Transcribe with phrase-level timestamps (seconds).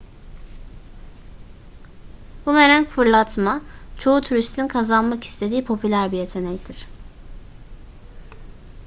[2.45, 3.61] bumerang fırlatma
[3.99, 6.85] çoğu turistin kazanmak istediği popüler bir yetenektir